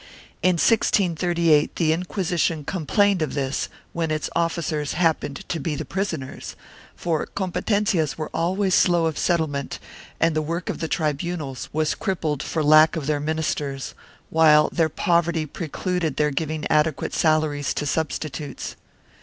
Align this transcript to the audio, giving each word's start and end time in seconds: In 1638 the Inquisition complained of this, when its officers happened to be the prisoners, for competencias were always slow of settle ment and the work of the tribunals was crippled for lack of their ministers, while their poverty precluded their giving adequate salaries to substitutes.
In 0.41 0.53
1638 0.53 1.75
the 1.75 1.93
Inquisition 1.93 2.63
complained 2.65 3.21
of 3.21 3.35
this, 3.35 3.69
when 3.93 4.09
its 4.09 4.31
officers 4.35 4.93
happened 4.93 5.47
to 5.47 5.59
be 5.59 5.75
the 5.75 5.85
prisoners, 5.85 6.55
for 6.95 7.27
competencias 7.27 8.15
were 8.17 8.31
always 8.33 8.73
slow 8.73 9.05
of 9.05 9.19
settle 9.19 9.45
ment 9.45 9.77
and 10.19 10.35
the 10.35 10.41
work 10.41 10.71
of 10.71 10.79
the 10.79 10.87
tribunals 10.87 11.69
was 11.71 11.93
crippled 11.93 12.41
for 12.41 12.63
lack 12.63 12.95
of 12.95 13.05
their 13.05 13.19
ministers, 13.19 13.93
while 14.31 14.69
their 14.71 14.89
poverty 14.89 15.45
precluded 15.45 16.15
their 16.15 16.31
giving 16.31 16.65
adequate 16.67 17.13
salaries 17.13 17.71
to 17.75 17.85
substitutes. 17.85 18.75